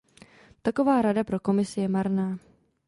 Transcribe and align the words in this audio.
Taková 0.61 1.01
rada 1.01 1.23
pro 1.23 1.39
Komisi 1.39 1.81
je 1.81 1.87
marná. 1.87 2.39